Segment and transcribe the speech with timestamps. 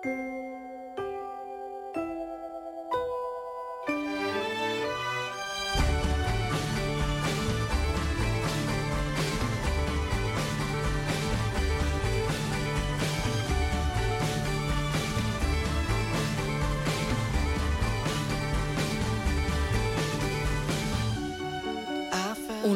[0.00, 0.08] Un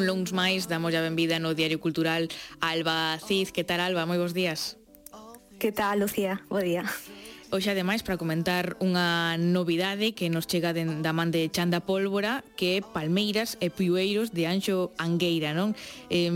[0.05, 2.29] lóns máis damos a benvida no Diario Cultural
[2.61, 3.49] Alba Cid.
[3.49, 4.05] Que tal, Alba?
[4.05, 4.77] Moi bos días.
[5.59, 6.41] Que tal, Lucía?
[6.49, 6.83] Bo día.
[7.55, 12.43] Hoxe ademais para comentar unha novidade que nos chega de, da man de Chanda Pólvora
[12.59, 15.71] que é Palmeiras e Piueiros de Anxo Angueira, non?
[16.11, 16.27] Eh,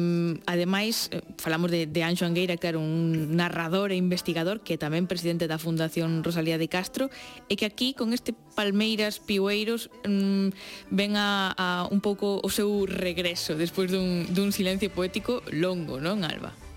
[0.47, 5.51] ademais, falamos de, de Anxo Angueira, claro, un narrador e investigador que é tamén presidente
[5.51, 7.11] da Fundación Rosalía de Castro
[7.51, 10.55] e que aquí con este Palmeiras Piueiros mm,
[10.87, 16.23] ven a, a un pouco o seu regreso despois dun, dun silencio poético longo, non,
[16.23, 16.68] Alba?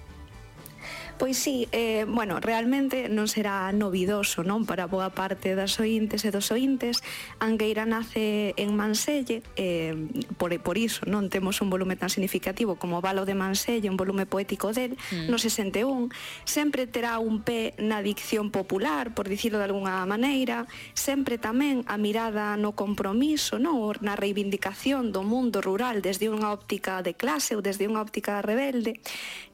[1.23, 6.35] Pois sí, eh, bueno, realmente non será novidoso non para boa parte das ointes e
[6.35, 6.98] dos ointes.
[7.39, 9.95] Angueira nace en Manselle, eh,
[10.34, 14.27] por, por iso non temos un volume tan significativo como Valo de Manselle, un volume
[14.27, 15.31] poético del, mm.
[15.31, 16.11] no 61.
[16.42, 22.03] Sempre terá un pé na dicción popular, por dicirlo de alguna maneira, sempre tamén a
[22.03, 23.95] mirada no compromiso, non?
[24.03, 28.98] na reivindicación do mundo rural desde unha óptica de clase ou desde unha óptica rebelde.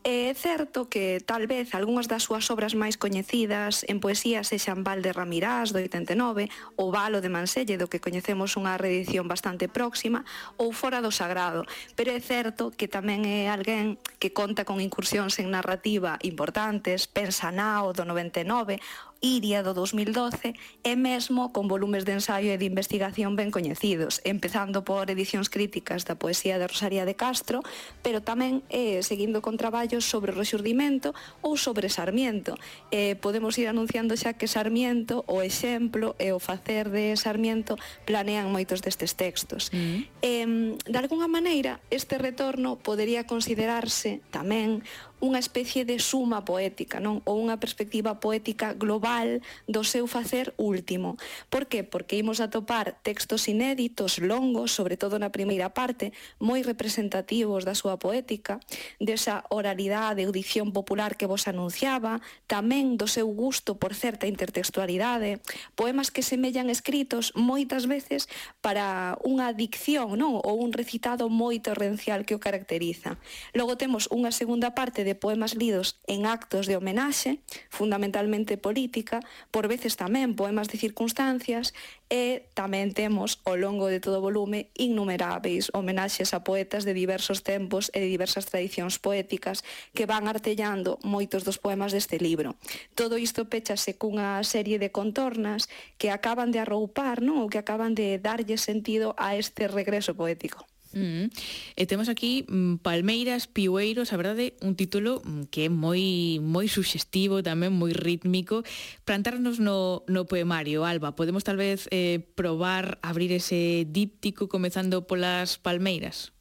[0.01, 4.87] É certo que tal vez vez algunhas das súas obras máis coñecidas en poesía sexan
[4.87, 6.47] Valde Ramirás do 89,
[6.79, 10.23] O Valo de Manselle do que coñecemos unha reedición bastante próxima
[10.55, 11.67] ou Fora do Sagrado,
[11.99, 17.51] pero é certo que tamén é alguén que conta con incursións en narrativa importantes, pensa
[17.51, 18.79] nao do 99
[19.21, 20.55] Iria do 2012
[20.87, 26.07] e mesmo con volumes de ensaio e de investigación ben coñecidos, empezando por edicións críticas
[26.07, 27.67] da poesía de Rosaría de Castro,
[28.07, 32.55] pero tamén eh, seguindo con traballos sobre o rexurdimento ou sobre Sarmiento.
[32.95, 37.75] Eh, podemos ir anunciando xa que Sarmiento, o exemplo e o facer de Sarmiento
[38.07, 39.75] planean moitos destes textos.
[39.75, 40.07] Mm.
[40.23, 44.87] Eh, de alguna maneira, este retorno podería considerarse tamén
[45.19, 47.19] unha especie de suma poética, non?
[47.27, 51.17] Ou unha perspectiva poética global global do seu facer último.
[51.49, 51.85] Por que?
[51.85, 57.73] Porque imos a topar textos inéditos, longos, sobre todo na primeira parte, moi representativos da
[57.73, 58.61] súa poética,
[59.01, 65.41] desa oralidade e audición popular que vos anunciaba, tamén do seu gusto por certa intertextualidade,
[65.73, 68.29] poemas que semellan escritos moitas veces
[68.61, 70.37] para unha dicción, non?
[70.37, 73.17] Ou un recitado moi torrencial que o caracteriza.
[73.57, 77.41] Logo temos unha segunda parte de poemas lidos en actos de homenaxe,
[77.73, 79.21] fundamentalmente políticos, política,
[79.51, 81.71] por veces tamén poemas de circunstancias,
[82.11, 87.47] e tamén temos, ao longo de todo o volume, innumeráveis homenaxes a poetas de diversos
[87.47, 89.63] tempos e de diversas tradicións poéticas
[89.95, 92.59] que van artellando moitos dos poemas deste libro.
[92.99, 95.71] Todo isto péchase cunha serie de contornas
[96.01, 97.45] que acaban de arroupar, non?
[97.45, 100.67] ou que acaban de darlle sentido a este regreso poético.
[100.93, 101.29] Mm.
[101.77, 106.67] E temos aquí mm, Palmeiras, Piueiros, a verdade, un título mm, que é moi moi
[106.69, 108.65] suxestivo, tamén moi rítmico.
[109.05, 115.61] Plantarnos no, no poemario, Alba, podemos tal vez eh, probar abrir ese díptico comezando polas
[115.61, 116.33] Palmeiras?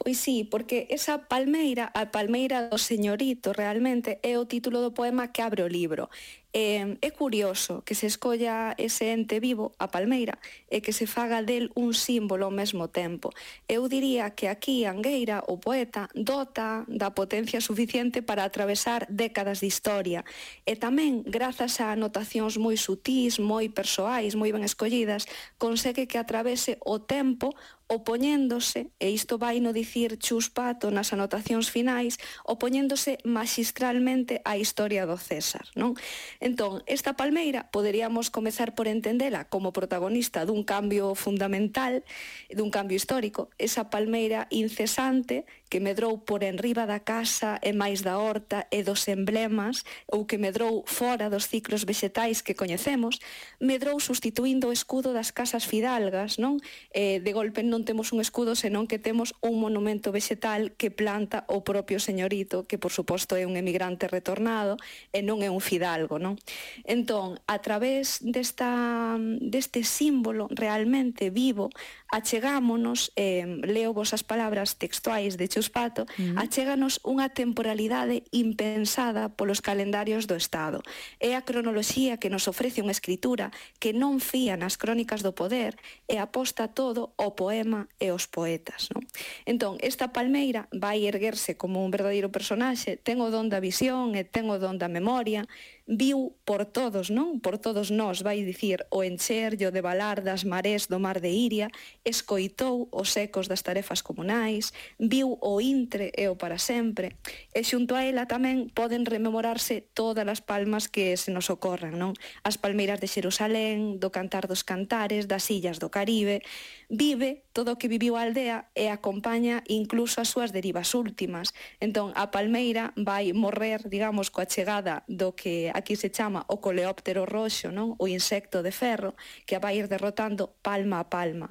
[0.00, 5.28] Pois sí, porque esa palmeira, a palmeira do señorito realmente é o título do poema
[5.28, 6.08] que abre o libro.
[6.52, 11.46] Eh, é curioso que se escolla ese ente vivo, a palmeira, e que se faga
[11.46, 13.30] del un símbolo ao mesmo tempo.
[13.70, 19.70] Eu diría que aquí Angueira, o poeta, dota da potencia suficiente para atravesar décadas de
[19.70, 20.26] historia.
[20.66, 26.82] E tamén, grazas a anotacións moi sutís, moi persoais, moi ben escollidas, consegue que atravese
[26.82, 27.54] o tempo
[27.90, 35.10] opoñéndose, e isto vai no dicir Chus Pato nas anotacións finais, opoñéndose magistralmente á historia
[35.10, 35.98] do César, non?
[36.40, 42.00] Entón, esta palmeira poderíamos comezar por entendela como protagonista dun cambio fundamental,
[42.48, 48.16] dun cambio histórico, esa palmeira incesante que medrou por enriba da casa e máis da
[48.16, 53.20] horta e dos emblemas, ou que medrou fora dos ciclos vexetais que coñecemos,
[53.60, 56.56] medrou sustituindo o escudo das casas fidalgas, non?
[56.90, 61.44] Eh, de golpe non temos un escudo, senón que temos un monumento vexetal que planta
[61.52, 64.80] o propio señorito, que por suposto é un emigrante retornado
[65.12, 66.29] e non é un fidalgo, non?
[66.30, 66.38] non?
[66.84, 71.70] Entón, a través desta, deste símbolo realmente vivo,
[72.10, 76.36] achegámonos, eh, leo vos as palabras textuais de Chuspato, mm.
[76.36, 80.82] achéganos unha temporalidade impensada polos calendarios do Estado.
[81.22, 85.78] É a cronoloxía que nos ofrece unha escritura que non fía nas crónicas do poder
[86.10, 88.90] e aposta todo ao poema e aos poetas.
[88.90, 89.06] Non?
[89.46, 94.26] Entón, esta palmeira vai erguerse como un verdadeiro personaxe, ten o don da visión e
[94.26, 95.46] ten o don da memoria,
[95.90, 97.42] viu por todos, non?
[97.42, 101.66] Por todos nós, vai dicir, o encher, de Balar das marés do mar de Iria
[102.04, 107.16] escoitou os ecos das tarefas comunais, viu o intre e o para sempre,
[107.52, 112.16] e xunto a ela tamén poden rememorarse todas as palmas que se nos ocorran, non?
[112.40, 116.40] As palmeiras de Xerusalén, do cantar dos cantares, das illas do Caribe,
[116.88, 121.52] vive todo o que viviu a aldea e acompaña incluso as súas derivas últimas.
[121.82, 127.26] Entón, a palmeira vai morrer, digamos, coa chegada do que aquí se chama o coleóptero
[127.26, 127.98] roxo, non?
[127.98, 131.50] o insecto de ferro, que a vai ir derrotando palma a palma.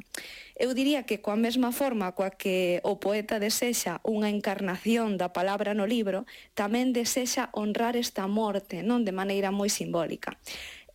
[0.60, 5.72] Eu diría que coa mesma forma coa que o poeta desexa unha encarnación da palabra
[5.72, 10.36] no libro, tamén desexa honrar esta morte, non de maneira moi simbólica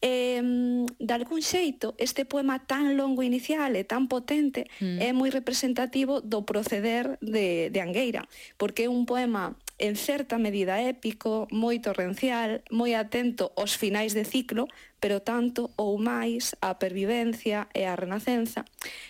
[0.04, 5.00] eh, de algún xeito este poema tan longo inicial e tan potente mm.
[5.00, 8.28] é moi representativo do proceder de, de Angueira,
[8.60, 14.22] porque é un poema en certa medida épico, moi torrencial, moi atento aos finais de
[14.22, 14.70] ciclo,
[15.02, 18.62] pero tanto ou máis á pervivencia e á renacenza.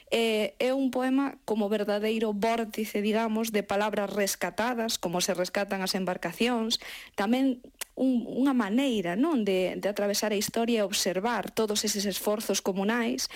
[0.08, 5.92] É, é un poema como verdadeiro vórtice, digamos, de palabras rescatadas, como se rescatan as
[5.92, 6.80] embarcacións,
[7.12, 7.60] tamén
[7.94, 13.30] un, unha maneira non de, de atravesar a historia e observar todos eses esforzos comunais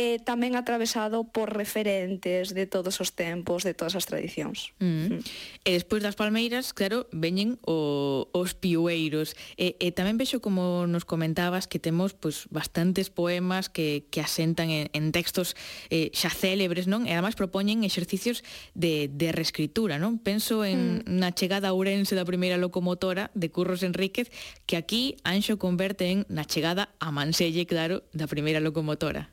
[0.00, 4.72] e tamén atravesado por referentes de todos os tempos, de todas as tradicións.
[4.80, 5.20] Mm.
[5.20, 5.20] Mm.
[5.68, 9.36] E despois das palmeiras, claro, veñen o, os piueiros.
[9.60, 14.72] E, e tamén vexo como nos comentabas que temos pues, bastantes poemas que, que asentan
[14.72, 15.52] en, en textos
[15.92, 17.04] eh, xa célebres, non?
[17.04, 18.40] E además propoñen exercicios
[18.72, 20.16] de, de reescritura, non?
[20.16, 21.12] Penso en mm.
[21.12, 24.32] na chegada a Ourense da primeira locomotora de Curros Enríquez,
[24.64, 29.28] que aquí Anxo converte en na chegada a Manselle, claro, da primeira locomotora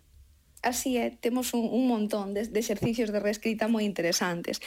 [0.68, 4.60] así é, temos un, un montón de, de exercicios de reescrita moi interesantes.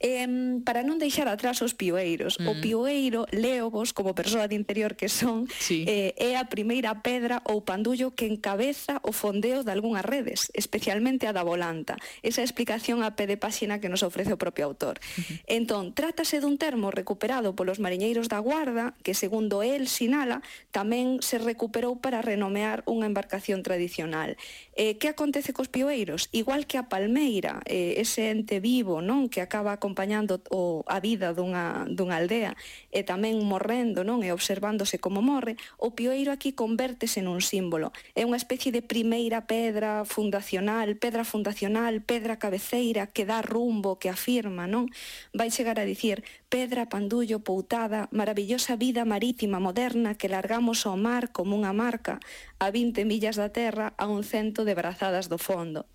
[0.00, 2.36] Eh, para non deixar atrás os pioeiros.
[2.36, 2.46] Mm.
[2.48, 5.84] O pioeiro, leovos, como persoa de interior que son, sí.
[5.88, 11.24] eh, é a primeira pedra ou pandullo que encabeza o fondeo de algunhas redes, especialmente
[11.24, 11.96] a da volanta.
[12.20, 15.00] Esa explicación a pé de páxina que nos ofrece o propio autor.
[15.00, 15.36] Uh -huh.
[15.46, 21.40] Entón, trátase dun termo recuperado polos mariñeiros da Guarda, que segundo el sinala, tamén se
[21.40, 24.36] recuperou para renomear unha embarcación tradicional.
[24.76, 26.28] Eh, que acontece cos pioeiros?
[26.32, 31.30] Igual que a palmeira, eh, ese ente vivo non que acaba acompañando o, a vida
[31.30, 32.58] dunha, dunha aldea
[32.90, 37.94] e tamén morrendo non e observándose como morre, o pioeiro aquí convértese nun símbolo.
[38.18, 44.10] É unha especie de primeira pedra fundacional, pedra fundacional, pedra cabeceira que dá rumbo, que
[44.10, 44.90] afirma, non?
[45.30, 51.30] Vai chegar a dicir pedra, pandullo, poutada, maravillosa vida marítima moderna que largamos ao mar
[51.30, 52.18] como unha marca
[52.58, 55.86] a 20 millas da terra a un cento de brazadas do fondo.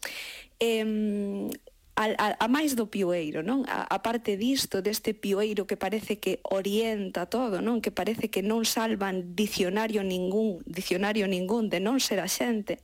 [0.63, 1.51] Eh,
[2.01, 3.61] a, a, a máis do pioeiro, non?
[3.69, 7.77] A, a parte disto, deste pioeiro que parece que orienta todo, non?
[7.77, 12.81] Que parece que non salvan dicionario ningún, dicionario ningún de non ser a xente.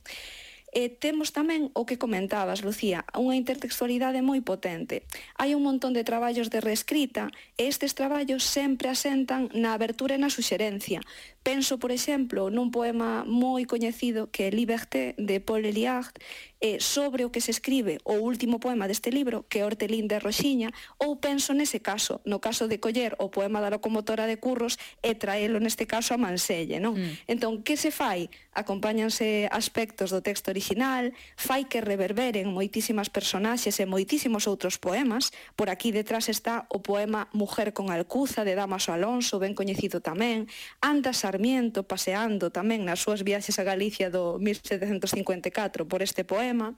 [0.68, 5.08] E temos tamén o que comentabas, Lucía, unha intertextualidade moi potente.
[5.40, 10.20] Hai un montón de traballos de reescrita e estes traballos sempre asentan na abertura e
[10.20, 11.00] na suxerencia,
[11.48, 16.12] Penso, por exemplo, nun poema moi coñecido que é Liberté de Paul Eliard,
[16.60, 20.18] eh, sobre o que se escribe o último poema deste libro, que é Hortelín de
[20.18, 24.76] Roxiña, ou penso nese caso, no caso de coller o poema da locomotora de Curros
[25.00, 26.98] e traelo neste caso a Manselle, non?
[26.98, 27.30] Mm.
[27.30, 28.26] Entón, que se fai?
[28.52, 35.70] Acompáñanse aspectos do texto original, fai que reverberen moitísimas personaxes e moitísimos outros poemas, por
[35.70, 40.50] aquí detrás está o poema Mujer con Alcuza de Damaso Alonso, ben coñecido tamén,
[40.82, 46.74] Andas Sarmiento paseando tamén nas súas viaxes a Galicia do 1754 por este poema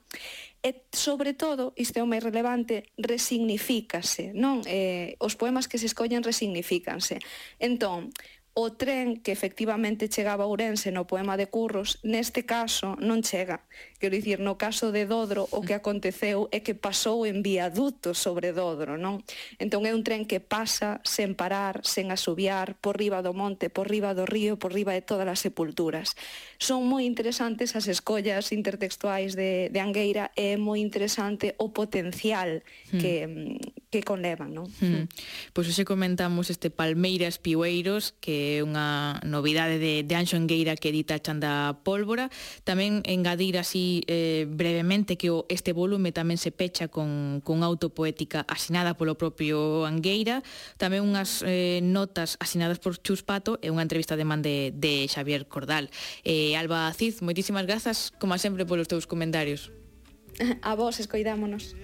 [0.61, 4.61] e sobre todo, isto é o máis relevante, resignifícase, non?
[4.69, 7.17] Eh, os poemas que se escollen resignifícanse.
[7.57, 8.13] Entón,
[8.53, 13.63] o tren que efectivamente chegaba a Ourense no poema de Curros, neste caso non chega.
[13.95, 18.51] Quero dicir, no caso de Dodro, o que aconteceu é que pasou en viaduto sobre
[18.51, 19.23] Dodro, non?
[19.55, 23.87] Entón é un tren que pasa sen parar, sen asubiar, por riba do monte, por
[23.87, 26.19] riba do río, por riba de todas as sepulturas.
[26.59, 32.59] Son moi interesantes as escollas intertextuais de, de Angueira e é moi interesante o potencial
[32.91, 32.99] hmm.
[32.99, 34.71] que, mm que conlevan, non?
[34.79, 35.11] Mm.
[35.51, 40.95] Pois hoxe comentamos este Palmeiras Piueiros, que é unha novidade de, de Anxo Engueira que
[40.95, 42.31] edita Chanda Pólvora.
[42.63, 48.47] Tamén engadir así eh, brevemente que o, este volume tamén se pecha con, con autopoética
[48.47, 50.39] asinada polo propio Angueira,
[50.79, 55.11] tamén unhas eh, notas asinadas por Chus Pato e unha entrevista de man de, de
[55.11, 55.91] Xavier Cordal.
[56.23, 59.75] Eh, Alba Cid, moitísimas grazas, como sempre, polos teus comentarios.
[60.61, 61.75] A vos, escoidámonos.